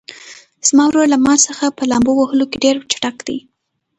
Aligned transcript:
زما 0.67 0.83
ورور 0.87 1.07
له 1.13 1.17
ما 1.25 1.33
څخه 1.45 1.65
په 1.77 1.83
لامبو 1.91 2.13
وهلو 2.17 2.45
کې 2.51 2.57
ډېر 2.65 2.75
چټک 2.91 3.17
دی. 3.27 3.37